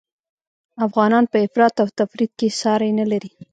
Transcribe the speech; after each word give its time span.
افغانان 0.87 1.23
په 1.31 1.37
افراط 1.45 1.75
او 1.83 1.87
تفریط 1.99 2.31
کي 2.39 2.47
ساری 2.61 2.89
نلري 2.99 3.31